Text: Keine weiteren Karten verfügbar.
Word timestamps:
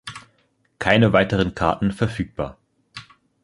Keine 0.79 1.13
weiteren 1.13 1.53
Karten 1.53 1.91
verfügbar. 1.91 2.57